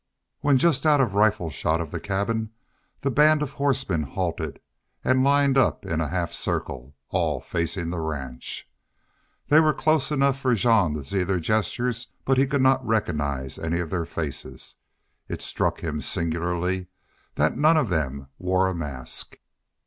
When 0.39 0.57
just 0.57 0.83
out 0.87 0.99
of 0.99 1.13
rifle 1.13 1.51
shot 1.51 1.79
of 1.79 1.91
the 1.91 1.99
cabins 1.99 2.49
the 3.01 3.11
band 3.11 3.43
of 3.43 3.51
horsemen 3.51 4.01
halted 4.01 4.59
and 5.03 5.23
lined 5.23 5.59
up 5.59 5.85
in 5.85 6.01
a 6.01 6.07
half 6.07 6.33
circle, 6.33 6.95
all 7.09 7.39
facing 7.39 7.91
the 7.91 7.99
ranch. 7.99 8.67
They 9.49 9.59
were 9.59 9.75
close 9.75 10.09
enough 10.09 10.39
for 10.39 10.55
Jean 10.55 10.95
to 10.95 11.03
see 11.03 11.21
their 11.23 11.39
gestures, 11.39 12.07
but 12.25 12.39
he 12.39 12.47
could 12.47 12.63
not 12.63 12.83
recognize 12.83 13.59
any 13.59 13.79
of 13.79 13.91
their 13.91 14.05
faces. 14.05 14.75
It 15.29 15.43
struck 15.43 15.81
him 15.81 16.01
singularly 16.01 16.87
that 17.35 17.55
not 17.55 17.67
one 17.67 17.77
of 17.77 17.89
them 17.89 18.27
wore 18.39 18.65
a 18.65 18.73
mask. 18.73 19.37